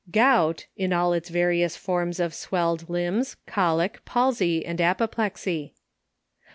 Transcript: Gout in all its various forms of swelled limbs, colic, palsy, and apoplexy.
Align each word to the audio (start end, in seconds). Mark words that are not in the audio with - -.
Gout 0.11 0.65
in 0.75 0.93
all 0.93 1.13
its 1.13 1.29
various 1.29 1.77
forms 1.77 2.19
of 2.19 2.33
swelled 2.33 2.89
limbs, 2.89 3.35
colic, 3.45 4.03
palsy, 4.03 4.65
and 4.65 4.81
apoplexy. 4.81 5.75